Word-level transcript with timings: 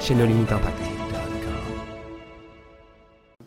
chez 0.00 0.14
nos 0.14 0.26
limites 0.26 0.52
impact. 0.52 0.78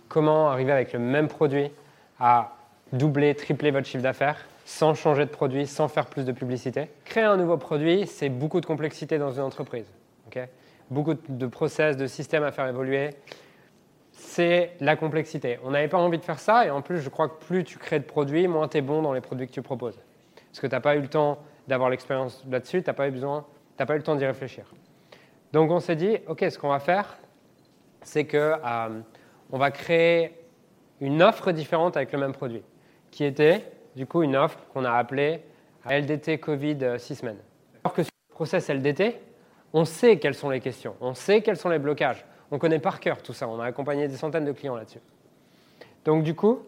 Comment 0.07 0.49
arriver 0.49 0.71
avec 0.71 0.93
le 0.93 0.99
même 0.99 1.27
produit 1.27 1.71
à 2.19 2.55
doubler, 2.91 3.35
tripler 3.35 3.71
votre 3.71 3.87
chiffre 3.87 4.03
d'affaires 4.03 4.45
sans 4.65 4.93
changer 4.93 5.25
de 5.25 5.29
produit, 5.29 5.67
sans 5.67 5.87
faire 5.87 6.07
plus 6.07 6.25
de 6.25 6.31
publicité? 6.31 6.89
Créer 7.05 7.23
un 7.23 7.37
nouveau 7.37 7.57
produit, 7.57 8.07
c'est 8.07 8.29
beaucoup 8.29 8.61
de 8.61 8.65
complexité 8.65 9.17
dans 9.17 9.31
une 9.31 9.41
entreprise. 9.41 9.85
beaucoup 10.89 11.13
de 11.13 11.47
process, 11.47 11.97
de 11.97 12.07
systèmes 12.07 12.43
à 12.43 12.51
faire 12.51 12.67
évoluer. 12.67 13.11
C'est 14.11 14.71
la 14.79 14.95
complexité. 14.95 15.59
On 15.63 15.71
n'avait 15.71 15.87
pas 15.87 15.97
envie 15.97 16.17
de 16.17 16.25
faire 16.25 16.39
ça 16.39 16.65
et 16.65 16.69
en 16.69 16.81
plus, 16.81 16.99
je 16.99 17.09
crois 17.09 17.29
que 17.29 17.43
plus 17.45 17.63
tu 17.63 17.77
crées 17.77 17.99
de 17.99 18.05
produits, 18.05 18.47
moins 18.47 18.67
tu 18.67 18.77
es 18.77 18.81
bon 18.81 19.01
dans 19.01 19.13
les 19.13 19.21
produits 19.21 19.47
que 19.47 19.53
tu 19.53 19.61
proposes. 19.61 19.99
Parce 20.49 20.59
que 20.59 20.67
tu 20.67 20.71
n'as 20.71 20.81
pas 20.81 20.95
eu 20.95 21.01
le 21.01 21.07
temps 21.07 21.39
d'avoir 21.67 21.89
l'expérience 21.89 22.43
là-dessus, 22.49 22.83
tu 22.83 22.89
n'as 22.89 22.93
pas 22.93 23.05
pas 23.05 23.93
eu 23.93 23.97
le 23.97 24.03
temps 24.03 24.15
d'y 24.15 24.25
réfléchir. 24.25 24.65
Donc 25.53 25.71
on 25.71 25.79
s'est 25.79 25.95
dit, 25.95 26.17
OK, 26.27 26.45
ce 26.49 26.57
qu'on 26.57 26.69
va 26.69 26.79
faire, 26.79 27.17
c'est 28.01 28.25
qu'on 28.25 28.37
euh, 28.37 29.01
va 29.51 29.71
créer 29.71 30.35
une 31.01 31.21
offre 31.21 31.51
différente 31.51 31.97
avec 31.97 32.11
le 32.11 32.19
même 32.19 32.33
produit, 32.33 32.63
qui 33.11 33.23
était 33.23 33.65
du 33.95 34.05
coup 34.05 34.21
une 34.21 34.35
offre 34.35 34.59
qu'on 34.73 34.85
a 34.85 34.91
appelée 34.91 35.41
LDT 35.89 36.39
Covid 36.39 36.99
6 36.99 37.15
semaines. 37.15 37.39
Alors 37.83 37.93
que 37.93 38.03
sur 38.03 38.11
le 38.29 38.35
process 38.35 38.69
LDT, 38.69 39.15
on 39.73 39.85
sait 39.85 40.19
quelles 40.19 40.35
sont 40.35 40.49
les 40.49 40.59
questions, 40.59 40.95
on 41.01 41.13
sait 41.13 41.41
quels 41.41 41.57
sont 41.57 41.69
les 41.69 41.79
blocages, 41.79 42.25
on 42.51 42.59
connaît 42.59 42.79
par 42.79 42.99
cœur 42.99 43.21
tout 43.21 43.33
ça, 43.33 43.47
on 43.47 43.59
a 43.59 43.65
accompagné 43.65 44.07
des 44.07 44.17
centaines 44.17 44.45
de 44.45 44.51
clients 44.51 44.75
là-dessus. 44.75 44.99
Donc 46.05 46.23
du 46.23 46.35
coup, 46.35 46.63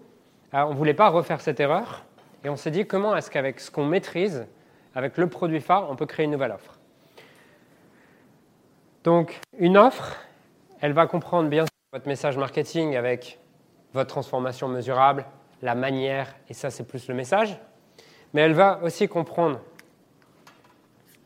euh, 0.54 0.64
on 0.64 0.72
ne 0.72 0.76
voulait 0.76 0.94
pas 0.94 1.10
refaire 1.10 1.42
cette 1.42 1.60
erreur, 1.60 2.06
et 2.44 2.50
on 2.50 2.56
s'est 2.56 2.72
dit 2.72 2.88
comment 2.88 3.16
est-ce 3.16 3.30
qu'avec 3.30 3.60
ce 3.60 3.70
qu'on 3.70 3.86
maîtrise, 3.86 4.48
avec 4.96 5.18
le 5.18 5.28
produit 5.28 5.62
phare, 5.62 5.90
on 5.90 5.96
peut 5.96 6.06
créer 6.06 6.26
une 6.26 6.32
nouvelle 6.32 6.52
offre? 6.52 6.81
Donc, 9.04 9.40
une 9.58 9.78
offre, 9.78 10.18
elle 10.80 10.94
va 10.94 11.08
comprendre 11.08 11.50
bien 11.50 11.64
sûr 11.64 11.72
votre 11.92 12.08
message 12.08 12.38
marketing 12.38 12.96
avec 12.96 13.40
votre 13.94 14.10
transformation 14.10 14.68
mesurable, 14.68 15.26
la 15.62 15.76
manière, 15.76 16.36
et 16.50 16.54
ça 16.54 16.70
c'est 16.70 16.88
plus 16.88 17.08
le 17.08 17.14
message, 17.14 17.58
mais 18.34 18.42
elle 18.42 18.54
va 18.54 18.80
aussi 18.84 19.08
comprendre 19.08 19.60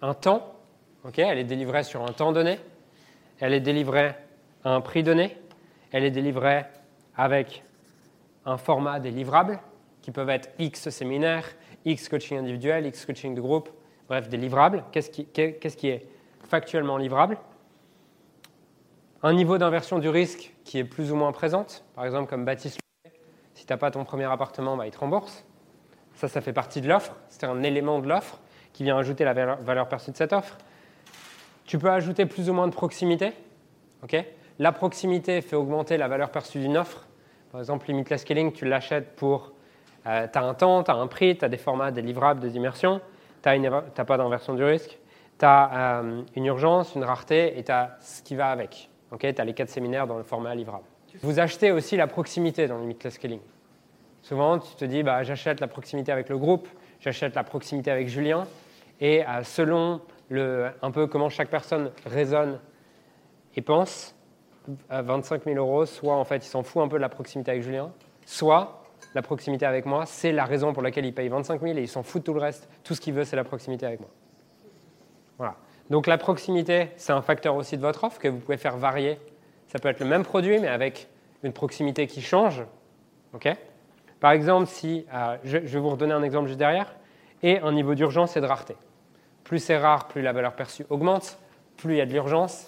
un 0.01 0.13
temps, 0.13 0.55
elle 1.17 1.37
est 1.37 1.43
délivrée 1.43 1.83
sur 1.83 2.01
un 2.01 2.11
temps 2.11 2.31
donné, 2.31 2.59
elle 3.39 3.53
est 3.53 3.59
délivrée 3.59 4.15
à 4.63 4.71
un 4.71 4.81
prix 4.81 5.03
donné, 5.03 5.37
elle 5.91 6.03
est 6.03 6.11
délivrée 6.11 6.65
avec 7.15 7.63
un 8.45 8.57
format 8.57 8.99
des 8.99 9.11
livrables 9.11 9.59
qui 10.01 10.11
peuvent 10.11 10.29
être 10.29 10.49
X 10.59 10.89
séminaires, 10.89 11.45
X 11.85 12.09
coaching 12.09 12.37
individuel, 12.37 12.85
X 12.85 13.05
coaching 13.05 13.35
de 13.35 13.41
groupe, 13.41 13.69
bref, 14.07 14.29
des 14.29 14.37
livrables. 14.37 14.83
Qu'est-ce 14.91 15.09
qui, 15.09 15.87
est 15.89 16.05
factuellement 16.47 16.97
livrable? 16.97 17.37
Un 19.25 19.33
niveau 19.33 19.57
d'inversion 19.57 19.97
du 19.97 20.07
risque 20.07 20.53
qui 20.65 20.77
est 20.77 20.83
plus 20.83 21.11
ou 21.11 21.15
moins 21.15 21.31
présente, 21.31 21.83
par 21.95 22.05
exemple 22.05 22.29
comme 22.29 22.45
Baptiste, 22.45 22.77
si 23.55 23.65
tu 23.65 23.73
n'as 23.73 23.77
pas 23.77 23.89
ton 23.89 24.03
premier 24.03 24.25
appartement, 24.25 24.77
bah, 24.77 24.85
il 24.85 24.91
te 24.91 24.99
rembourse. 24.99 25.43
Ça, 26.13 26.27
ça 26.27 26.41
fait 26.41 26.53
partie 26.53 26.79
de 26.79 26.87
l'offre, 26.87 27.15
c'est 27.29 27.43
un 27.43 27.63
élément 27.63 27.97
de 27.99 28.07
l'offre 28.07 28.39
qui 28.71 28.83
vient 28.83 28.95
ajouter 28.95 29.23
la 29.23 29.33
valeur 29.33 29.87
perçue 29.87 30.11
de 30.11 30.15
cette 30.15 30.31
offre. 30.31 30.59
Tu 31.65 31.79
peux 31.79 31.89
ajouter 31.89 32.27
plus 32.27 32.51
ou 32.51 32.53
moins 32.53 32.67
de 32.67 32.73
proximité. 32.73 33.33
la 34.59 34.71
proximité 34.71 35.41
fait 35.41 35.55
augmenter 35.55 35.97
la 35.97 36.07
valeur 36.07 36.29
perçue 36.29 36.59
d'une 36.59 36.77
offre. 36.77 37.07
Par 37.51 37.59
exemple, 37.59 37.87
Limitless 37.87 38.21
Scaling, 38.21 38.51
tu 38.53 38.65
l'achètes 38.65 39.15
pour. 39.15 39.53
Euh, 40.05 40.27
tu 40.31 40.37
as 40.37 40.43
un 40.43 40.53
temps, 40.53 40.83
tu 40.83 40.91
as 40.91 40.95
un 40.95 41.07
prix, 41.07 41.35
tu 41.35 41.43
as 41.43 41.49
des 41.49 41.57
formats, 41.57 41.89
des 41.89 42.03
livrables, 42.03 42.41
des 42.41 42.57
immersions, 42.57 43.01
tu 43.41 43.49
n'as 43.59 43.81
pas 43.81 44.17
d'inversion 44.17 44.53
du 44.53 44.63
risque, 44.63 44.99
tu 45.39 45.45
as 45.45 46.01
euh, 46.03 46.21
une 46.35 46.45
urgence, 46.45 46.93
une 46.93 47.03
rareté 47.03 47.57
et 47.57 47.63
tu 47.63 47.71
as 47.71 47.97
ce 48.01 48.21
qui 48.21 48.35
va 48.35 48.51
avec. 48.51 48.91
Okay, 49.15 49.33
tu 49.33 49.41
as 49.41 49.45
les 49.45 49.53
quatre 49.53 49.69
séminaires 49.69 50.07
dans 50.07 50.17
le 50.17 50.23
format 50.23 50.53
livrable. 50.53 50.83
Vous 51.21 51.39
achetez 51.39 51.71
aussi 51.71 51.95
la 51.95 52.05
proximité 52.05 52.67
dans 52.67 52.77
Limitless 52.79 53.13
Scaling. 53.13 53.39
Souvent, 54.21 54.59
tu 54.59 54.75
te 54.75 54.83
dis, 54.83 55.03
bah, 55.03 55.23
j'achète 55.23 55.61
la 55.61 55.67
proximité 55.67 56.11
avec 56.11 56.27
le 56.27 56.37
groupe, 56.37 56.67
j'achète 56.99 57.33
la 57.33 57.45
proximité 57.45 57.91
avec 57.91 58.09
Julien, 58.09 58.45
et 58.99 59.25
euh, 59.25 59.43
selon 59.43 60.01
le, 60.27 60.69
un 60.81 60.91
peu 60.91 61.07
comment 61.07 61.29
chaque 61.29 61.49
personne 61.49 61.91
raisonne 62.05 62.59
et 63.55 63.61
pense, 63.61 64.17
à 64.89 65.01
25 65.01 65.45
000 65.45 65.55
euros, 65.55 65.85
soit 65.85 66.17
en 66.17 66.25
fait 66.25 66.45
il 66.45 66.49
s'en 66.49 66.63
fout 66.63 66.83
un 66.83 66.89
peu 66.89 66.97
de 66.97 67.01
la 67.01 67.07
proximité 67.07 67.51
avec 67.51 67.63
Julien, 67.63 67.93
soit 68.25 68.83
la 69.13 69.21
proximité 69.21 69.65
avec 69.65 69.85
moi, 69.85 70.05
c'est 70.05 70.33
la 70.33 70.43
raison 70.43 70.73
pour 70.73 70.83
laquelle 70.83 71.05
il 71.05 71.13
paye 71.13 71.29
25 71.29 71.61
000 71.61 71.77
et 71.77 71.83
il 71.83 71.87
s'en 71.87 72.03
fout 72.03 72.21
de 72.21 72.25
tout 72.25 72.33
le 72.33 72.41
reste. 72.41 72.67
Tout 72.83 72.93
ce 72.95 72.99
qu'il 72.99 73.13
veut, 73.13 73.23
c'est 73.23 73.37
la 73.37 73.45
proximité 73.45 73.85
avec 73.85 74.01
moi. 74.01 74.09
Voilà. 75.37 75.55
Donc 75.89 76.07
la 76.07 76.17
proximité, 76.17 76.89
c'est 76.97 77.13
un 77.13 77.21
facteur 77.21 77.55
aussi 77.55 77.77
de 77.77 77.81
votre 77.81 78.03
offre 78.03 78.19
que 78.19 78.27
vous 78.27 78.39
pouvez 78.39 78.57
faire 78.57 78.77
varier. 78.77 79.19
Ça 79.67 79.79
peut 79.79 79.89
être 79.89 79.99
le 79.99 80.07
même 80.07 80.23
produit, 80.23 80.59
mais 80.59 80.67
avec 80.67 81.07
une 81.43 81.53
proximité 81.53 82.07
qui 82.07 82.21
change. 82.21 82.63
Par 84.19 84.31
exemple, 84.31 84.67
si, 84.67 85.05
euh, 85.13 85.37
je, 85.43 85.57
vais 85.57 85.79
vous 85.79 85.89
redonner 85.89 86.13
un 86.13 86.23
exemple 86.23 86.47
juste 86.47 86.59
derrière, 86.59 86.95
et 87.43 87.59
un 87.59 87.71
niveau 87.71 87.95
d'urgence 87.95 88.37
et 88.37 88.41
de 88.41 88.45
rareté. 88.45 88.75
Plus 89.43 89.59
c'est 89.59 89.77
rare, 89.77 90.07
plus 90.07 90.21
la 90.21 90.33
valeur 90.33 90.55
perçue 90.55 90.85
augmente, 90.89 91.37
plus 91.77 91.95
il 91.95 91.97
y 91.97 92.01
a 92.01 92.05
de 92.05 92.13
l'urgence, 92.13 92.65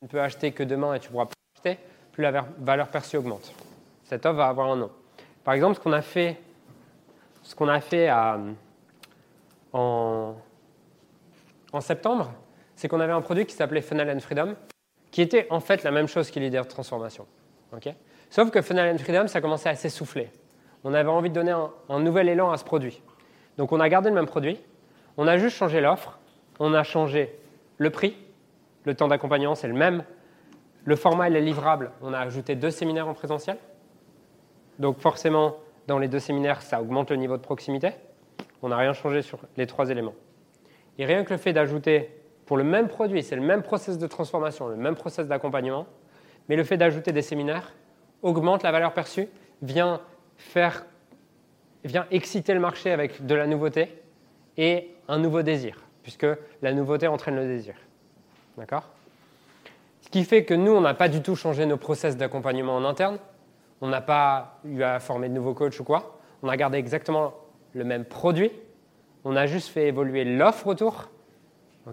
tu 0.00 0.04
ne 0.04 0.08
peux 0.08 0.20
acheter 0.20 0.52
que 0.52 0.62
demain 0.62 0.94
et 0.94 1.00
tu 1.00 1.10
pourras 1.10 1.26
pas 1.26 1.32
acheter, 1.56 1.82
plus 2.12 2.22
la 2.22 2.44
valeur 2.58 2.88
perçue 2.88 3.16
augmente. 3.16 3.52
Cette 4.04 4.24
offre 4.26 4.36
va 4.36 4.46
avoir 4.46 4.70
un 4.70 4.76
nom. 4.76 4.90
Par 5.42 5.54
exemple, 5.54 5.76
ce 5.76 5.80
qu'on 5.80 5.92
a 5.92 6.02
fait, 6.02 6.38
ce 7.42 7.54
qu'on 7.54 7.68
a 7.68 7.80
fait 7.80 8.10
en, 9.72 10.34
en 11.72 11.80
septembre, 11.80 12.30
c'est 12.80 12.88
qu'on 12.88 13.00
avait 13.00 13.12
un 13.12 13.20
produit 13.20 13.44
qui 13.44 13.54
s'appelait 13.54 13.82
Funnel 13.82 14.08
and 14.08 14.20
Freedom, 14.20 14.54
qui 15.10 15.20
était 15.20 15.46
en 15.50 15.60
fait 15.60 15.82
la 15.82 15.90
même 15.90 16.06
chose 16.06 16.30
que 16.30 16.40
l'idée 16.40 16.56
de 16.56 16.62
transformation. 16.62 17.26
Sauf 18.30 18.50
que 18.50 18.62
Funnel 18.62 18.94
and 18.94 18.98
Freedom, 18.98 19.26
ça 19.26 19.42
commençait 19.42 19.68
à 19.68 19.74
s'essouffler. 19.74 20.30
On 20.82 20.94
avait 20.94 21.10
envie 21.10 21.28
de 21.28 21.34
donner 21.34 21.50
un, 21.50 22.00
nouvel 22.00 22.30
élan 22.30 22.50
à 22.50 22.56
ce 22.56 22.64
produit. 22.64 23.02
Donc 23.58 23.72
on 23.72 23.80
a 23.80 23.88
gardé 23.90 24.08
le 24.08 24.14
même 24.14 24.24
produit, 24.24 24.58
on 25.18 25.28
a 25.28 25.36
juste 25.36 25.58
changé 25.58 25.82
l'offre, 25.82 26.18
on 26.58 26.72
a 26.72 26.82
changé 26.82 27.38
le 27.76 27.90
prix, 27.90 28.16
le 28.84 28.94
temps 28.94 29.08
d'accompagnement 29.08 29.54
c'est 29.54 29.68
le 29.68 29.74
même, 29.74 30.02
le 30.84 30.96
format 30.96 31.28
et 31.28 31.30
les 31.30 31.42
livrables, 31.42 31.90
on 32.00 32.14
a 32.14 32.18
ajouté 32.18 32.54
deux 32.54 32.70
séminaires 32.70 33.08
en 33.08 33.14
présentiel. 33.14 33.58
Donc 34.78 35.00
forcément, 35.00 35.56
dans 35.86 35.98
les 35.98 36.08
deux 36.08 36.18
séminaires, 36.18 36.62
ça 36.62 36.80
augmente 36.80 37.10
le 37.10 37.16
niveau 37.16 37.36
de 37.36 37.42
proximité. 37.42 37.90
On 38.62 38.70
n'a 38.70 38.78
rien 38.78 38.94
changé 38.94 39.20
sur 39.20 39.38
les 39.58 39.66
trois 39.66 39.90
éléments. 39.90 40.14
Et 40.96 41.04
rien 41.04 41.24
que 41.24 41.34
le 41.34 41.38
fait 41.38 41.52
d'ajouter 41.52 42.19
pour 42.50 42.56
le 42.56 42.64
même 42.64 42.88
produit, 42.88 43.22
c'est 43.22 43.36
le 43.36 43.42
même 43.42 43.62
process 43.62 43.96
de 43.96 44.08
transformation, 44.08 44.66
le 44.66 44.74
même 44.74 44.96
process 44.96 45.28
d'accompagnement, 45.28 45.86
mais 46.48 46.56
le 46.56 46.64
fait 46.64 46.76
d'ajouter 46.76 47.12
des 47.12 47.22
séminaires 47.22 47.74
augmente 48.22 48.64
la 48.64 48.72
valeur 48.72 48.92
perçue, 48.92 49.28
vient 49.62 50.00
faire, 50.36 50.84
vient 51.84 52.08
exciter 52.10 52.52
le 52.52 52.58
marché 52.58 52.90
avec 52.90 53.24
de 53.24 53.36
la 53.36 53.46
nouveauté 53.46 54.02
et 54.56 54.88
un 55.06 55.18
nouveau 55.18 55.42
désir, 55.42 55.76
puisque 56.02 56.26
la 56.60 56.72
nouveauté 56.72 57.06
entraîne 57.06 57.36
le 57.36 57.46
désir. 57.46 57.76
D'accord? 58.58 58.88
Ce 60.00 60.08
qui 60.08 60.24
fait 60.24 60.44
que 60.44 60.54
nous, 60.54 60.72
on 60.72 60.80
n'a 60.80 60.94
pas 60.94 61.08
du 61.08 61.22
tout 61.22 61.36
changé 61.36 61.66
nos 61.66 61.76
process 61.76 62.16
d'accompagnement 62.16 62.74
en 62.74 62.84
interne, 62.84 63.18
on 63.80 63.86
n'a 63.86 64.00
pas 64.00 64.58
eu 64.64 64.82
à 64.82 64.98
former 64.98 65.28
de 65.28 65.34
nouveaux 65.34 65.54
coachs 65.54 65.78
ou 65.78 65.84
quoi, 65.84 66.18
on 66.42 66.48
a 66.48 66.56
gardé 66.56 66.78
exactement 66.78 67.32
le 67.74 67.84
même 67.84 68.04
produit, 68.04 68.50
on 69.22 69.36
a 69.36 69.46
juste 69.46 69.68
fait 69.68 69.86
évoluer 69.86 70.24
l'offre 70.24 70.66
autour 70.66 71.10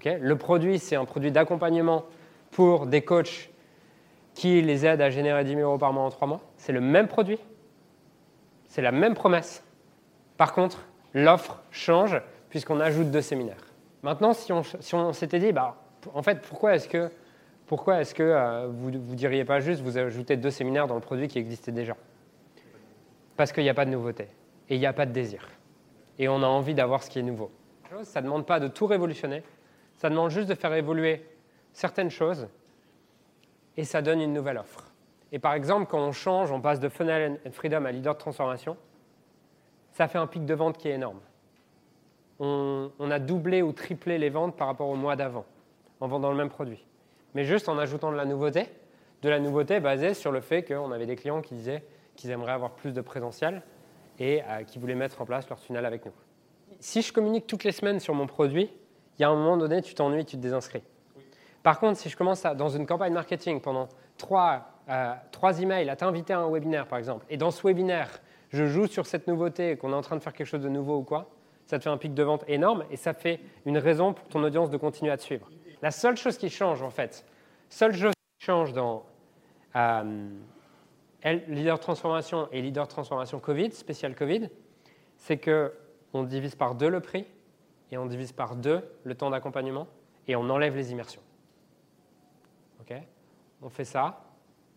le 0.05 0.35
produit, 0.35 0.79
c'est 0.79 0.95
un 0.95 1.05
produit 1.05 1.31
d'accompagnement 1.31 2.05
pour 2.51 2.87
des 2.87 3.01
coachs 3.01 3.49
qui 4.33 4.61
les 4.61 4.85
aident 4.85 5.01
à 5.01 5.09
générer 5.09 5.43
10 5.43 5.55
000 5.55 5.61
euros 5.61 5.77
par 5.77 5.93
mois 5.93 6.03
en 6.03 6.09
3 6.09 6.27
mois. 6.27 6.41
C'est 6.57 6.73
le 6.73 6.81
même 6.81 7.07
produit. 7.07 7.39
C'est 8.67 8.81
la 8.81 8.91
même 8.91 9.15
promesse. 9.15 9.63
Par 10.37 10.53
contre, 10.53 10.85
l'offre 11.13 11.59
change 11.71 12.21
puisqu'on 12.49 12.79
ajoute 12.79 13.09
deux 13.09 13.21
séminaires. 13.21 13.73
Maintenant, 14.03 14.33
si 14.33 14.53
on, 14.53 15.13
s'était 15.13 15.39
dit, 15.39 15.51
bah, 15.51 15.75
en 16.13 16.21
fait, 16.21 16.41
pourquoi 16.41 16.75
est-ce 16.75 16.87
que, 16.87 17.09
euh, 18.21 18.67
vous 18.69 18.91
ne 18.91 18.97
diriez 19.15 19.43
pas 19.43 19.59
juste 19.59 19.81
vous 19.81 19.97
ajoutez 19.97 20.37
deux 20.37 20.51
séminaires 20.51 20.87
dans 20.87 20.95
le 20.95 21.01
produit 21.01 21.27
qui 21.27 21.39
existait 21.39 21.71
déjà? 21.71 21.95
Parce 23.35 23.51
qu'il 23.51 23.63
n'y 23.63 23.69
a 23.69 23.73
pas 23.73 23.85
de 23.85 23.91
nouveauté 23.91 24.27
et 24.69 24.75
il 24.75 24.79
n'y 24.79 24.85
a 24.85 24.93
pas 24.93 25.05
de 25.05 25.11
désir. 25.11 25.49
Et 26.19 26.27
on 26.27 26.43
a 26.43 26.47
envie 26.47 26.75
d'avoir 26.75 27.03
ce 27.03 27.09
qui 27.09 27.19
est 27.19 27.23
nouveau. 27.23 27.51
Ça 28.03 28.21
ne 28.21 28.25
demande 28.25 28.45
pas 28.45 28.59
de 28.59 28.67
tout 28.67 28.85
révolutionner, 28.85 29.43
ça 29.97 30.09
demande 30.09 30.29
juste 30.29 30.47
de 30.47 30.55
faire 30.55 30.73
évoluer 30.73 31.25
certaines 31.73 32.11
choses 32.11 32.47
et 33.75 33.83
ça 33.83 34.01
donne 34.01 34.21
une 34.21 34.33
nouvelle 34.33 34.57
offre. 34.57 34.91
Et 35.31 35.39
par 35.39 35.53
exemple, 35.53 35.87
quand 35.89 35.99
on 35.99 36.11
change, 36.11 36.51
on 36.51 36.61
passe 36.61 36.79
de 36.79 36.89
Funnel 36.89 37.39
and 37.45 37.51
Freedom 37.51 37.85
à 37.85 37.91
leader 37.91 38.13
de 38.13 38.19
transformation, 38.19 38.77
ça 39.91 40.07
fait 40.07 40.17
un 40.17 40.27
pic 40.27 40.45
de 40.45 40.53
vente 40.53 40.77
qui 40.77 40.87
est 40.87 40.93
énorme. 40.93 41.19
On, 42.39 42.91
a 42.99 43.17
doublé 43.17 43.63
ou 43.63 43.71
triplé 43.71 44.19
les 44.19 44.29
ventes 44.29 44.55
par 44.55 44.67
rapport 44.67 44.89
au 44.89 44.95
mois 44.95 45.15
d'avant 45.15 45.45
en 45.99 46.07
vendant 46.07 46.29
le 46.29 46.37
même 46.37 46.49
produit. 46.49 46.85
Mais 47.33 47.43
juste 47.43 47.67
en 47.67 47.79
ajoutant 47.79 48.11
de 48.11 48.15
la 48.15 48.25
nouveauté, 48.25 48.67
de 49.23 49.29
la 49.29 49.39
nouveauté 49.39 49.79
basée 49.79 50.13
sur 50.13 50.31
le 50.31 50.39
fait 50.39 50.61
qu'on 50.61 50.91
avait 50.91 51.07
des 51.07 51.15
clients 51.15 51.41
qui 51.41 51.55
disaient 51.55 51.83
qu'ils 52.15 52.29
aimeraient 52.29 52.51
avoir 52.51 52.71
plus 52.71 52.93
de 52.93 53.01
présentiel 53.01 53.63
et 54.19 54.43
euh, 54.43 54.63
qui 54.63 54.77
voulaient 54.77 54.95
mettre 54.95 55.19
en 55.19 55.25
place 55.25 55.49
leur 55.49 55.59
tunnel 55.59 55.85
avec 55.85 56.05
nous. 56.05 56.11
Si 56.79 57.01
je 57.01 57.11
communique 57.11 57.47
toutes 57.47 57.63
les 57.63 57.71
semaines 57.71 57.99
sur 57.99 58.13
mon 58.13 58.27
produit, 58.27 58.71
il 59.17 59.23
y 59.23 59.25
a 59.25 59.29
un 59.29 59.35
moment 59.35 59.57
donné, 59.57 59.81
tu 59.81 59.93
t'ennuies, 59.93 60.25
tu 60.25 60.37
te 60.37 60.41
désinscris. 60.41 60.83
Par 61.63 61.79
contre, 61.79 61.99
si 61.99 62.09
je 62.09 62.15
commence 62.15 62.45
à, 62.45 62.55
dans 62.55 62.69
une 62.69 62.85
campagne 62.85 63.13
marketing 63.13 63.61
pendant 63.61 63.89
trois, 64.17 64.67
euh, 64.89 65.13
trois 65.31 65.61
emails 65.61 65.89
à 65.89 65.95
t'inviter 65.95 66.33
à 66.33 66.39
un 66.39 66.49
webinaire, 66.49 66.87
par 66.87 66.97
exemple, 66.97 67.25
et 67.29 67.37
dans 67.37 67.51
ce 67.51 67.65
webinaire, 67.65 68.21
je 68.51 68.65
joue 68.65 68.87
sur 68.87 69.05
cette 69.05 69.27
nouveauté, 69.27 69.75
qu'on 69.75 69.91
est 69.91 69.95
en 69.95 70.01
train 70.01 70.15
de 70.15 70.21
faire 70.21 70.33
quelque 70.33 70.47
chose 70.47 70.61
de 70.61 70.69
nouveau 70.69 70.97
ou 70.97 71.03
quoi, 71.03 71.29
ça 71.65 71.77
te 71.77 71.83
fait 71.83 71.89
un 71.89 71.97
pic 71.97 72.13
de 72.13 72.23
vente 72.23 72.45
énorme 72.47 72.85
et 72.89 72.95
ça 72.95 73.13
fait 73.13 73.41
une 73.65 73.77
raison 73.77 74.13
pour 74.13 74.27
ton 74.29 74.41
audience 74.43 74.69
de 74.69 74.77
continuer 74.77 75.11
à 75.11 75.17
te 75.17 75.23
suivre. 75.23 75.49
La 75.81 75.91
seule 75.91 76.15
chose 76.15 76.37
qui 76.37 76.49
change, 76.49 76.81
en 76.81 76.89
fait, 76.89 77.25
seule 77.69 77.93
chose 77.93 78.13
qui 78.39 78.45
change 78.45 78.71
dans 78.71 79.03
euh, 79.75 80.29
leader 81.47 81.79
transformation 81.79 82.47
et 82.51 82.61
leader 82.61 82.87
transformation 82.87 83.39
Covid, 83.39 83.71
spécial 83.71 84.15
Covid, 84.15 84.49
c'est 85.17 85.37
qu'on 85.37 86.23
divise 86.23 86.55
par 86.55 86.75
deux 86.75 86.89
le 86.89 87.01
prix 87.01 87.25
et 87.91 87.97
on 87.97 88.05
divise 88.05 88.31
par 88.31 88.55
deux 88.55 88.83
le 89.03 89.15
temps 89.15 89.29
d'accompagnement 89.29 89.87
et 90.27 90.35
on 90.35 90.49
enlève 90.49 90.75
les 90.75 90.91
immersions. 90.91 91.21
On 93.61 93.69
fait 93.69 93.85
ça, 93.85 94.21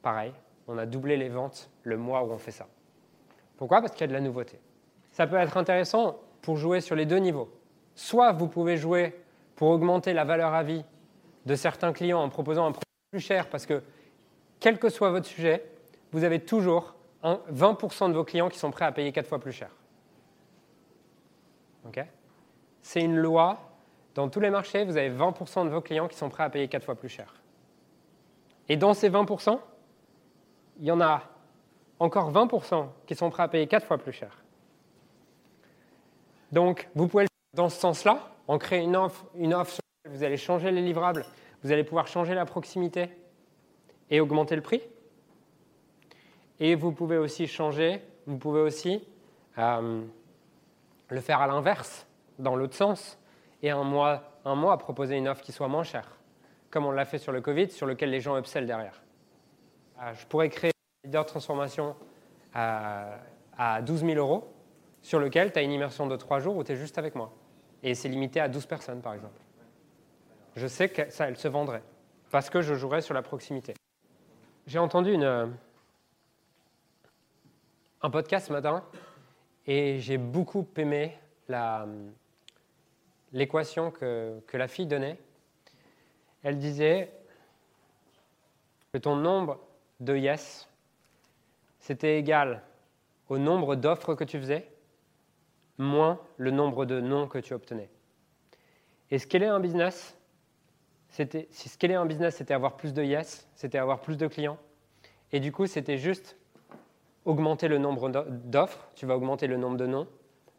pareil, 0.03 0.33
on 0.67 0.79
a 0.79 0.87
doublé 0.87 1.17
les 1.17 1.29
ventes 1.29 1.71
le 1.83 1.99
mois 1.99 2.25
où 2.25 2.31
on 2.31 2.39
fait 2.39 2.51
ça. 2.51 2.67
Pourquoi? 3.57 3.81
Parce 3.81 3.93
qu'il 3.93 4.01
y 4.01 4.05
a 4.05 4.07
de 4.07 4.13
la 4.13 4.21
nouveauté. 4.21 4.59
Ça 5.13 5.27
peut 5.27 5.37
être 5.37 5.57
intéressant 5.57 6.19
pour 6.41 6.57
jouer 6.57 6.81
sur 6.81 6.97
les 6.97 7.05
deux 7.05 7.19
niveaux. 7.19 7.51
Soit 7.95 8.33
vous 8.33 8.49
pouvez 8.49 8.79
jouer 8.79 9.21
pour 9.55 9.69
augmenter 9.69 10.15
la 10.15 10.25
valeur 10.25 10.55
à 10.55 10.63
vie 10.63 10.85
de 11.45 11.55
certains 11.55 11.93
clients 11.93 12.23
en 12.23 12.31
proposant 12.31 12.65
un 12.67 12.73
produit 12.73 12.85
plus 13.11 13.21
cher 13.21 13.51
parce 13.51 13.67
que 13.67 13.83
quel 14.61 14.79
que 14.79 14.89
soit 14.89 15.11
votre 15.11 15.27
sujet, 15.27 15.71
vous 16.13 16.25
avez 16.25 16.41
toujours 16.41 16.95
20% 17.23 18.09
de 18.09 18.15
vos 18.15 18.25
clients 18.25 18.49
qui 18.49 18.59
sont 18.59 18.71
prêts 18.71 18.87
à 18.87 18.93
payer 18.93 19.13
4 19.13 19.27
fois 19.27 19.39
plus 19.39 19.53
cher. 19.53 19.71
C'est 22.83 23.03
une 23.03 23.17
loi. 23.17 23.59
Dans 24.15 24.29
tous 24.29 24.41
les 24.41 24.51
marchés, 24.51 24.85
vous 24.85 24.97
avez 24.97 25.11
20% 25.11 25.65
de 25.65 25.71
vos 25.71 25.81
clients 25.81 26.09
qui 26.09 26.17
sont 26.17 26.29
prêts 26.29 26.45
à 26.45 26.51
payer 26.51 26.69
4 26.69 26.85
fois 26.85 26.95
plus 26.95 27.09
cher. 27.09 27.35
Et 28.69 28.77
dans 28.77 28.95
ces 28.95 29.11
20%, 29.11 29.59
il 30.79 30.87
y 30.87 30.91
en 30.91 31.01
a 31.01 31.23
encore 31.99 32.33
20% 32.33 32.89
qui 33.07 33.15
sont 33.15 33.31
prêts 33.31 33.43
à 33.43 33.49
payer 33.49 33.67
4 33.67 33.87
fois 33.87 33.99
plus 33.99 34.13
cher. 34.13 34.43
Donc, 36.53 36.89
vous 36.95 37.07
pouvez 37.07 37.25
le 37.25 37.29
faire 37.29 37.65
dans 37.65 37.69
ce 37.69 37.79
sens-là, 37.79 38.33
en 38.49 38.59
créer 38.59 38.81
une 38.81 38.97
offre, 38.97 39.27
vous 40.09 40.25
allez 40.25 40.37
changer 40.37 40.71
les 40.71 40.83
livrables, 40.83 41.25
vous 41.63 41.71
allez 41.71 41.85
pouvoir 41.85 42.07
changer 42.07 42.35
la 42.35 42.47
proximité 42.47 43.11
et 44.11 44.21
augmenter 44.21 44.57
le 44.57 44.63
prix. 44.63 44.83
Et 46.59 46.75
vous 46.75 46.93
pouvez 46.93 47.19
aussi 47.19 47.47
changer, 47.47 48.03
vous 48.27 48.39
pouvez 48.39 48.61
aussi 48.61 49.05
euh, 49.59 50.03
le 51.09 51.21
faire 51.21 51.41
à 51.41 51.47
l'inverse, 51.47 52.07
dans 52.41 52.57
l'autre 52.57 52.75
sens, 52.75 53.19
et 53.63 53.71
un 53.71 53.85
mois, 53.85 54.23
un 54.45 54.55
mois 54.55 54.79
proposer 54.79 55.17
une 55.17 55.29
offre 55.29 55.43
qui 55.43 55.53
soit 55.53 55.69
moins 55.69 55.83
chère, 55.83 56.19
comme 56.71 56.87
on 56.87 56.91
l'a 56.91 57.05
fait 57.05 57.19
sur 57.19 57.33
le 57.33 57.41
Covid, 57.41 57.71
sur 57.71 57.87
lequel 57.87 58.11
les 58.11 58.21
gens 58.21 58.37
upsell 58.37 58.67
derrière. 58.67 59.03
Euh, 60.01 60.13
je 60.15 60.27
pourrais 60.27 60.49
créer 60.49 60.71
un 60.71 61.07
leader 61.07 61.25
de 61.25 61.29
transformation 61.29 61.95
à, 62.55 63.19
à 63.57 63.83
12 63.83 64.05
000 64.05 64.13
euros, 64.15 64.53
sur 65.03 65.19
lequel 65.19 65.53
tu 65.53 65.59
as 65.59 65.63
une 65.63 65.73
immersion 65.73 66.07
de 66.07 66.17
3 66.17 66.41
jours 66.41 66.57
où 66.57 66.65
tu 66.65 66.73
es 66.73 66.77
juste 66.77 66.99
avec 66.99 67.15
moi. 67.15 67.33
Et 67.83 67.95
c'est 67.95 68.09
limité 68.09 68.41
à 68.41 68.49
12 68.49 68.67
personnes, 68.67 69.01
par 69.01 69.15
exemple. 69.15 69.41
Je 70.57 70.67
sais 70.67 70.89
que 70.89 71.11
ça, 71.11 71.29
elle 71.29 71.37
se 71.37 71.49
vendrait, 71.49 71.83
parce 72.31 72.51
que 72.51 72.61
je 72.61 72.75
jouerais 72.75 73.01
sur 73.01 73.15
la 73.15 73.23
proximité. 73.23 73.75
J'ai 74.67 74.79
entendu 74.79 75.13
une, 75.13 75.55
un 78.03 78.11
podcast 78.11 78.49
ce 78.49 78.53
matin 78.53 78.85
et 79.67 79.99
j'ai 80.01 80.19
beaucoup 80.19 80.67
aimé 80.77 81.17
l'équation 83.33 83.91
que, 83.91 84.41
que 84.47 84.57
la 84.57 84.69
fille 84.69 84.87
donnait. 84.87 85.19
Elle 86.43 86.59
disait 86.59 87.13
que 88.93 88.99
ton 88.99 89.17
nombre 89.17 89.61
de 90.01 90.17
yes, 90.17 90.69
c'était 91.79 92.19
égal 92.19 92.63
au 93.29 93.39
nombre 93.39 93.77
d'offres 93.77 94.15
que 94.15 94.25
tu 94.25 94.39
faisais, 94.39 94.69
moins 95.79 96.21
le 96.37 96.51
nombre 96.51 96.85
de 96.85 97.01
non 97.01 97.29
que 97.29 97.39
tu 97.39 97.55
obtenais. 97.55 97.89
Et 99.11 99.17
est 99.17 99.47
un 99.47 99.61
business, 99.61 100.17
c'était, 101.09 101.49
si 101.51 101.69
un 101.95 102.07
business, 102.07 102.37
c'était 102.37 102.55
avoir 102.55 102.77
plus 102.77 102.93
de 102.93 103.03
yes, 103.03 103.49
c'était 103.55 103.79
avoir 103.79 104.01
plus 104.01 104.17
de 104.17 104.27
clients. 104.27 104.59
Et 105.33 105.41
du 105.41 105.53
coup, 105.53 105.67
c'était 105.67 105.99
juste 105.99 106.37
augmenter 107.25 107.69
le 107.69 107.79
nombre 107.79 108.09
d'offres, 108.09 108.89
tu 108.95 109.07
vas 109.07 109.17
augmenter 109.17 109.47
le 109.47 109.57
nombre 109.57 109.77
de 109.77 109.87
noms, 109.87 110.07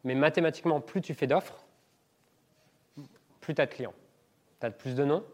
mais 0.04 0.14
mathématiquement, 0.14 0.80
plus 0.80 1.00
tu 1.00 1.14
fais 1.14 1.26
d'offres, 1.26 1.61
plus 3.42 3.54
tu 3.54 3.60
as 3.60 3.66
de 3.66 3.72
clients. 3.74 3.92
Tu 4.60 4.66
as 4.66 4.70
plus 4.70 4.94
de 4.94 5.04
noms, 5.04 5.24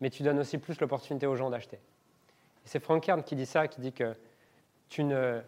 mais 0.00 0.08
tu 0.08 0.22
donnes 0.22 0.38
aussi 0.38 0.56
plus 0.56 0.80
l'opportunité 0.80 1.26
aux 1.26 1.36
gens 1.36 1.50
d'acheter. 1.50 1.76
Et 1.76 2.68
c'est 2.68 2.80
Frank 2.80 3.02
Kern 3.02 3.22
qui 3.22 3.36
dit 3.36 3.44
ça, 3.44 3.68
qui 3.68 3.82
dit 3.82 3.92
que 3.92 4.14
tu 4.88 5.04
ne... 5.04 5.42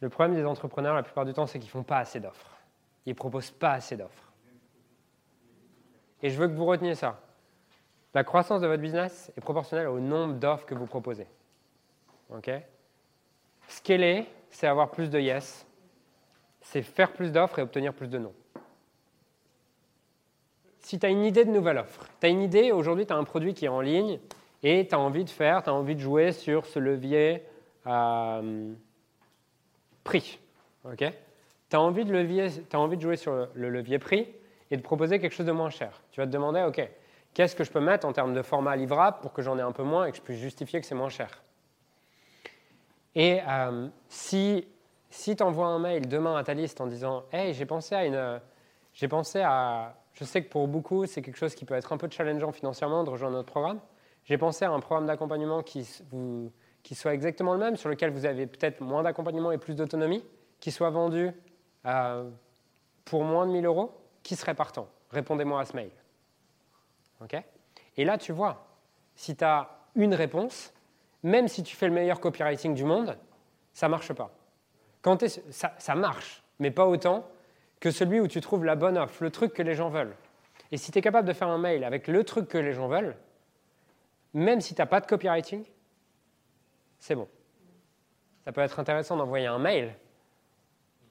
le 0.00 0.08
problème 0.10 0.36
des 0.36 0.44
entrepreneurs, 0.44 0.94
la 0.94 1.02
plupart 1.02 1.24
du 1.24 1.32
temps, 1.32 1.46
c'est 1.46 1.58
qu'ils 1.58 1.68
ne 1.68 1.72
font 1.72 1.82
pas 1.82 1.98
assez 1.98 2.20
d'offres. 2.20 2.58
Ils 3.06 3.10
ne 3.10 3.14
proposent 3.14 3.52
pas 3.52 3.72
assez 3.72 3.96
d'offres. 3.96 4.32
Et 6.22 6.28
je 6.28 6.38
veux 6.38 6.48
que 6.48 6.54
vous 6.54 6.66
reteniez 6.66 6.94
ça. 6.94 7.20
La 8.12 8.24
croissance 8.24 8.60
de 8.60 8.66
votre 8.66 8.82
business 8.82 9.32
est 9.36 9.40
proportionnelle 9.40 9.88
au 9.88 10.00
nombre 10.00 10.34
d'offres 10.34 10.66
que 10.66 10.74
vous 10.74 10.86
proposez. 10.86 11.26
OK? 12.30 12.50
Scaler, 13.68 14.26
c'est 14.50 14.66
avoir 14.66 14.90
plus 14.90 15.10
de 15.10 15.20
yes, 15.20 15.66
c'est 16.62 16.82
faire 16.82 17.12
plus 17.12 17.30
d'offres 17.30 17.58
et 17.58 17.62
obtenir 17.62 17.94
plus 17.94 18.08
de 18.08 18.18
non. 18.18 18.32
Si 20.86 21.00
tu 21.00 21.06
as 21.06 21.08
une 21.08 21.24
idée 21.24 21.44
de 21.44 21.50
nouvelle 21.50 21.78
offre, 21.78 22.06
tu 22.20 22.26
as 22.26 22.28
une 22.28 22.42
idée, 22.42 22.70
aujourd'hui 22.70 23.06
tu 23.06 23.12
as 23.12 23.16
un 23.16 23.24
produit 23.24 23.54
qui 23.54 23.64
est 23.64 23.68
en 23.68 23.80
ligne 23.80 24.20
et 24.62 24.86
tu 24.86 24.94
as 24.94 25.00
envie 25.00 25.24
de 25.24 25.30
faire, 25.30 25.64
tu 25.64 25.68
as 25.68 25.74
envie 25.74 25.96
de 25.96 26.00
jouer 26.00 26.30
sur 26.30 26.64
ce 26.64 26.78
levier 26.78 27.42
euh, 27.88 28.72
prix. 30.04 30.38
ok? 30.84 30.98
Tu 31.68 31.74
as, 31.74 31.80
envie 31.80 32.04
de 32.04 32.14
as 32.72 32.78
envie 32.78 32.96
de 32.96 33.02
jouer 33.02 33.16
sur 33.16 33.48
le 33.52 33.68
levier 33.68 33.98
prix 33.98 34.28
et 34.70 34.76
de 34.76 34.80
proposer 34.80 35.18
quelque 35.18 35.32
chose 35.32 35.46
de 35.46 35.50
moins 35.50 35.70
cher. 35.70 36.00
Tu 36.12 36.20
vas 36.20 36.26
te 36.28 36.30
demander, 36.30 36.62
OK, 36.62 36.80
qu'est-ce 37.34 37.56
que 37.56 37.64
je 37.64 37.72
peux 37.72 37.80
mettre 37.80 38.06
en 38.06 38.12
termes 38.12 38.32
de 38.32 38.42
format 38.42 38.76
livrable 38.76 39.16
pour 39.22 39.32
que 39.32 39.42
j'en 39.42 39.58
ai 39.58 39.62
un 39.62 39.72
peu 39.72 39.82
moins 39.82 40.06
et 40.06 40.12
que 40.12 40.18
je 40.18 40.22
puisse 40.22 40.38
justifier 40.38 40.80
que 40.80 40.86
c'est 40.86 40.94
moins 40.94 41.08
cher? 41.08 41.42
Et 43.16 43.40
euh, 43.48 43.88
si, 44.08 44.68
si 45.10 45.34
tu 45.34 45.42
envoies 45.42 45.66
un 45.66 45.80
mail 45.80 46.06
demain 46.06 46.36
à 46.36 46.44
ta 46.44 46.54
liste 46.54 46.80
en 46.80 46.86
disant 46.86 47.24
Hey, 47.32 47.54
j'ai 47.54 47.66
pensé 47.66 47.96
à 47.96 48.06
une. 48.06 48.40
J'ai 48.94 49.08
pensé 49.08 49.40
à. 49.40 49.96
Je 50.18 50.24
sais 50.24 50.42
que 50.42 50.48
pour 50.48 50.66
beaucoup, 50.66 51.04
c'est 51.04 51.20
quelque 51.20 51.36
chose 51.36 51.54
qui 51.54 51.66
peut 51.66 51.74
être 51.74 51.92
un 51.92 51.98
peu 51.98 52.08
challengeant 52.10 52.50
financièrement 52.50 53.04
de 53.04 53.10
rejoindre 53.10 53.36
notre 53.36 53.52
programme. 53.52 53.80
J'ai 54.24 54.38
pensé 54.38 54.64
à 54.64 54.70
un 54.70 54.80
programme 54.80 55.06
d'accompagnement 55.06 55.62
qui, 55.62 55.84
soit 56.94 57.12
exactement 57.14 57.52
le 57.52 57.58
même, 57.58 57.76
sur 57.76 57.90
lequel 57.90 58.10
vous 58.10 58.24
avez 58.24 58.46
peut-être 58.46 58.80
moins 58.80 59.02
d'accompagnement 59.02 59.52
et 59.52 59.58
plus 59.58 59.74
d'autonomie, 59.74 60.24
qui 60.58 60.70
soit 60.70 60.88
vendu 60.88 61.30
pour 63.04 63.24
moins 63.24 63.46
de 63.46 63.52
1000 63.52 63.66
euros. 63.66 63.92
Qui 64.22 64.36
serait 64.36 64.54
partant? 64.54 64.88
Répondez-moi 65.10 65.60
à 65.60 65.64
ce 65.66 65.76
mail. 65.76 65.90
OK? 67.20 67.36
Et 67.98 68.04
là, 68.04 68.16
tu 68.16 68.32
vois, 68.32 68.66
si 69.14 69.36
tu 69.36 69.44
as 69.44 69.68
une 69.94 70.14
réponse, 70.14 70.72
même 71.22 71.46
si 71.46 71.62
tu 71.62 71.76
fais 71.76 71.88
le 71.88 71.94
meilleur 71.94 72.20
copywriting 72.20 72.74
du 72.74 72.84
monde, 72.84 73.16
ça 73.74 73.86
ne 73.86 73.90
marche 73.90 74.12
pas. 74.14 74.30
Ça 75.78 75.94
marche, 75.94 76.42
mais 76.58 76.70
pas 76.70 76.86
autant 76.86 77.28
que 77.80 77.90
celui 77.90 78.20
où 78.20 78.28
tu 78.28 78.40
trouves 78.40 78.64
la 78.64 78.76
bonne 78.76 78.98
offre, 78.98 79.22
le 79.22 79.30
truc 79.30 79.52
que 79.52 79.62
les 79.62 79.74
gens 79.74 79.88
veulent. 79.88 80.16
Et 80.72 80.76
si 80.76 80.90
tu 80.90 80.98
es 80.98 81.02
capable 81.02 81.28
de 81.28 81.32
faire 81.32 81.48
un 81.48 81.58
mail 81.58 81.84
avec 81.84 82.08
le 82.08 82.24
truc 82.24 82.48
que 82.48 82.58
les 82.58 82.72
gens 82.72 82.88
veulent, 82.88 83.16
même 84.34 84.60
si 84.60 84.74
tu 84.74 84.80
n'as 84.80 84.86
pas 84.86 85.00
de 85.00 85.06
copywriting, 85.06 85.64
c'est 86.98 87.14
bon. 87.14 87.28
Ça 88.44 88.52
peut 88.52 88.60
être 88.60 88.78
intéressant 88.78 89.16
d'envoyer 89.16 89.46
un 89.46 89.58
mail 89.58 89.94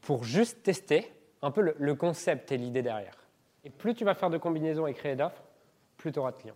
pour 0.01 0.23
juste 0.23 0.63
tester 0.63 1.11
un 1.41 1.51
peu 1.51 1.73
le, 1.77 1.95
concept 1.95 2.51
et 2.51 2.57
l'idée 2.57 2.81
derrière. 2.81 3.17
Et 3.63 3.69
plus 3.69 3.93
tu 3.93 4.05
vas 4.05 4.13
faire 4.13 4.29
de 4.29 4.37
combinaisons 4.37 4.87
et 4.87 4.93
créer 4.93 5.15
d'offres, 5.15 5.43
plus 5.97 6.11
tu 6.11 6.19
auras 6.19 6.31
de 6.31 6.37
clients. 6.37 6.55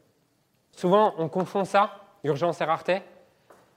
Souvent, 0.72 1.16
on 1.18 1.28
confond 1.28 1.66
ça, 1.66 2.04
urgence 2.24 2.62
et 2.62 2.64
rareté. 2.64 3.02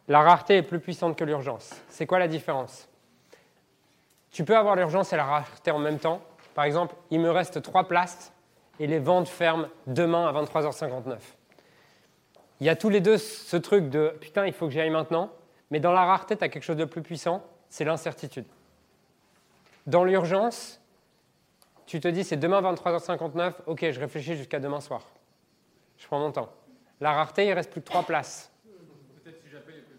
La 0.08 0.20
rareté 0.20 0.58
est 0.58 0.62
plus 0.62 0.80
puissante 0.80 1.16
que 1.16 1.24
l'urgence. 1.24 1.82
C'est 1.88 2.06
quoi 2.06 2.18
la 2.18 2.28
différence? 2.28 2.88
Tu 4.32 4.44
peux 4.44 4.56
avoir 4.56 4.76
l'urgence 4.76 5.12
et 5.12 5.16
la 5.16 5.24
rareté 5.24 5.70
en 5.70 5.78
même 5.78 5.98
temps. 5.98 6.22
Par 6.54 6.64
exemple, 6.64 6.94
il 7.10 7.20
me 7.20 7.30
reste 7.30 7.62
trois 7.62 7.86
places 7.86 8.32
et 8.80 8.86
les 8.86 8.98
ventes 8.98 9.28
ferment 9.28 9.68
demain 9.86 10.26
à 10.26 10.32
23h59. 10.32 11.18
il 12.60 12.66
y 12.66 12.70
a 12.70 12.76
tous 12.76 12.88
les 12.88 13.00
deux 13.00 13.18
ce 13.18 13.56
truc 13.56 13.90
de 13.90 14.14
putain, 14.20 14.46
il 14.46 14.52
faut 14.52 14.66
que 14.66 14.72
j'y 14.72 14.80
aille 14.80 14.90
maintenant. 14.90 15.30
Mais 15.70 15.80
dans 15.80 15.92
la 15.92 16.04
rareté, 16.04 16.36
tu 16.36 16.44
as 16.44 16.48
quelque 16.48 16.64
chose 16.64 16.76
de 16.76 16.84
plus 16.84 17.02
puissant, 17.02 17.44
c'est 17.68 17.84
l'incertitude. 17.84 18.46
Dans 19.86 20.04
l'urgence, 20.04 20.80
tu 21.86 22.00
te 22.00 22.08
dis 22.08 22.24
c'est 22.24 22.36
demain 22.36 22.60
23h59, 22.62 23.54
ok, 23.66 23.90
je 23.90 24.00
réfléchis 24.00 24.36
jusqu'à 24.36 24.60
demain 24.60 24.80
soir. 24.80 25.02
Je 25.98 26.06
prends 26.06 26.18
mon 26.18 26.32
temps. 26.32 26.50
La 27.00 27.12
rareté, 27.12 27.46
il 27.46 27.52
reste 27.52 27.70
plus 27.70 27.80
que 27.80 27.86
trois 27.86 28.02
places. 28.02 28.50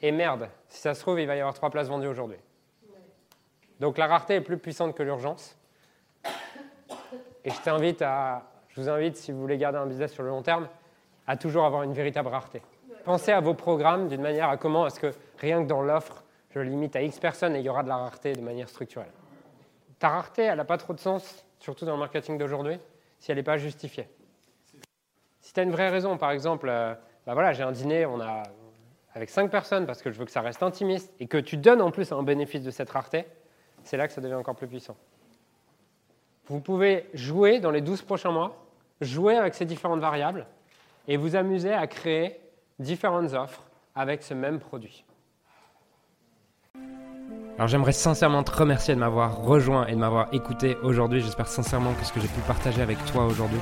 Et 0.01 0.11
merde, 0.11 0.49
si 0.67 0.81
ça 0.81 0.93
se 0.93 1.01
trouve, 1.01 1.19
il 1.19 1.27
va 1.27 1.35
y 1.35 1.39
avoir 1.39 1.53
trois 1.53 1.69
places 1.69 1.87
vendues 1.87 2.07
aujourd'hui. 2.07 2.37
Donc 3.79 3.97
la 3.97 4.07
rareté 4.07 4.35
est 4.35 4.41
plus 4.41 4.57
puissante 4.57 4.95
que 4.95 5.03
l'urgence. 5.03 5.57
Et 7.45 7.49
je 7.51 8.81
vous 8.81 8.89
invite, 8.89 9.17
si 9.17 9.31
vous 9.31 9.39
voulez 9.39 9.57
garder 9.57 9.77
un 9.77 9.85
business 9.85 10.13
sur 10.13 10.23
le 10.23 10.29
long 10.29 10.41
terme, 10.41 10.67
à 11.27 11.37
toujours 11.37 11.65
avoir 11.65 11.83
une 11.83 11.93
véritable 11.93 12.29
rareté. 12.29 12.61
Pensez 13.03 13.31
à 13.31 13.39
vos 13.39 13.53
programmes 13.53 14.07
d'une 14.07 14.21
manière 14.21 14.49
à 14.49 14.57
comment 14.57 14.87
est-ce 14.87 14.99
que 14.99 15.11
rien 15.37 15.63
que 15.63 15.67
dans 15.67 15.81
l'offre, 15.81 16.23
je 16.51 16.59
limite 16.59 16.95
à 16.95 17.01
X 17.01 17.19
personnes 17.19 17.55
et 17.55 17.59
il 17.59 17.65
y 17.65 17.69
aura 17.69 17.83
de 17.83 17.89
la 17.89 17.97
rareté 17.97 18.33
de 18.33 18.41
manière 18.41 18.69
structurelle. 18.69 19.11
Ta 19.99 20.09
rareté, 20.09 20.43
elle 20.43 20.57
n'a 20.57 20.65
pas 20.65 20.77
trop 20.77 20.93
de 20.93 20.99
sens, 20.99 21.45
surtout 21.59 21.85
dans 21.85 21.93
le 21.93 21.99
marketing 21.99 22.37
d'aujourd'hui, 22.37 22.77
si 23.19 23.31
elle 23.31 23.37
n'est 23.37 23.43
pas 23.43 23.57
justifiée. 23.57 24.07
Si 25.41 25.53
tu 25.53 25.59
as 25.59 25.63
une 25.63 25.71
vraie 25.71 25.89
raison, 25.89 26.17
par 26.17 26.31
exemple, 26.31 26.69
euh, 26.69 26.93
bah 27.25 27.33
voilà, 27.33 27.53
j'ai 27.53 27.63
un 27.63 27.71
dîner, 27.71 28.05
on 28.05 28.21
a 28.21 28.43
avec 29.13 29.29
cinq 29.29 29.51
personnes 29.51 29.85
parce 29.85 30.01
que 30.01 30.11
je 30.11 30.17
veux 30.17 30.25
que 30.25 30.31
ça 30.31 30.41
reste 30.41 30.63
intimiste 30.63 31.13
et 31.19 31.27
que 31.27 31.37
tu 31.37 31.57
donnes 31.57 31.81
en 31.81 31.91
plus 31.91 32.11
un 32.11 32.23
bénéfice 32.23 32.63
de 32.63 32.71
cette 32.71 32.89
rareté, 32.89 33.25
c'est 33.83 33.97
là 33.97 34.07
que 34.07 34.13
ça 34.13 34.21
devient 34.21 34.35
encore 34.35 34.55
plus 34.55 34.67
puissant. 34.67 34.95
Vous 36.47 36.59
pouvez 36.59 37.09
jouer 37.13 37.59
dans 37.59 37.71
les 37.71 37.81
12 37.81 38.01
prochains 38.01 38.31
mois, 38.31 38.65
jouer 39.01 39.37
avec 39.37 39.53
ces 39.53 39.65
différentes 39.65 40.01
variables 40.01 40.45
et 41.07 41.17
vous 41.17 41.35
amuser 41.35 41.73
à 41.73 41.87
créer 41.87 42.39
différentes 42.79 43.33
offres 43.33 43.63
avec 43.95 44.23
ce 44.23 44.33
même 44.33 44.59
produit. 44.59 45.05
Alors 47.55 47.67
j'aimerais 47.67 47.91
sincèrement 47.91 48.43
te 48.43 48.51
remercier 48.51 48.95
de 48.95 48.99
m'avoir 48.99 49.43
rejoint 49.43 49.85
et 49.85 49.91
de 49.91 49.99
m'avoir 49.99 50.33
écouté 50.33 50.75
aujourd'hui. 50.81 51.21
J'espère 51.21 51.47
sincèrement 51.47 51.93
que 51.93 52.03
ce 52.03 52.11
que 52.11 52.19
j'ai 52.19 52.27
pu 52.27 52.41
partager 52.47 52.81
avec 52.81 52.97
toi 53.05 53.25
aujourd'hui 53.25 53.59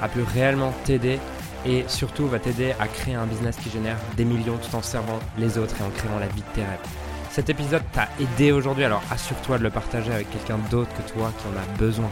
a 0.00 0.08
pu 0.08 0.22
réellement 0.22 0.72
t'aider 0.84 1.18
et 1.66 1.84
surtout 1.88 2.26
va 2.26 2.38
t'aider 2.38 2.72
à 2.80 2.88
créer 2.88 3.14
un 3.14 3.26
business 3.26 3.56
qui 3.56 3.68
génère 3.68 3.98
des 4.16 4.24
millions 4.24 4.56
tout 4.56 4.74
en 4.74 4.82
servant 4.82 5.18
les 5.38 5.58
autres 5.58 5.78
et 5.80 5.84
en 5.84 5.90
créant 5.90 6.18
la 6.18 6.26
vie 6.28 6.40
de 6.40 6.54
tes 6.54 6.62
rêves. 6.62 7.03
Cet 7.34 7.50
épisode 7.50 7.82
t'a 7.92 8.06
aidé 8.20 8.52
aujourd'hui, 8.52 8.84
alors 8.84 9.02
assure-toi 9.10 9.58
de 9.58 9.64
le 9.64 9.70
partager 9.70 10.12
avec 10.12 10.30
quelqu'un 10.30 10.56
d'autre 10.70 10.92
que 10.94 11.12
toi 11.12 11.32
qui 11.36 11.48
en 11.48 11.60
a 11.60 11.78
besoin. 11.78 12.08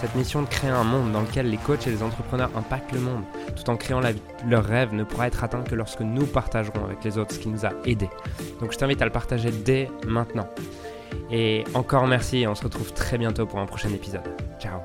Cette 0.00 0.14
mission 0.14 0.42
de 0.42 0.46
créer 0.46 0.70
un 0.70 0.84
monde 0.84 1.10
dans 1.10 1.22
lequel 1.22 1.50
les 1.50 1.56
coachs 1.56 1.88
et 1.88 1.90
les 1.90 2.04
entrepreneurs 2.04 2.52
impactent 2.54 2.92
le 2.92 3.00
monde 3.00 3.24
tout 3.56 3.68
en 3.68 3.76
créant 3.76 4.00
leur 4.46 4.64
rêve 4.64 4.94
ne 4.94 5.02
pourra 5.02 5.26
être 5.26 5.42
atteint 5.42 5.62
que 5.62 5.74
lorsque 5.74 6.02
nous 6.02 6.24
partagerons 6.24 6.84
avec 6.84 7.02
les 7.02 7.18
autres 7.18 7.34
ce 7.34 7.40
qui 7.40 7.48
nous 7.48 7.66
a 7.66 7.72
aidés. 7.84 8.10
Donc 8.60 8.70
je 8.70 8.78
t'invite 8.78 9.02
à 9.02 9.06
le 9.06 9.10
partager 9.10 9.50
dès 9.50 9.90
maintenant. 10.06 10.46
Et 11.32 11.64
encore 11.74 12.06
merci 12.06 12.38
et 12.38 12.46
on 12.46 12.54
se 12.54 12.62
retrouve 12.62 12.92
très 12.92 13.18
bientôt 13.18 13.46
pour 13.46 13.58
un 13.58 13.66
prochain 13.66 13.88
épisode. 13.88 14.22
Ciao 14.60 14.78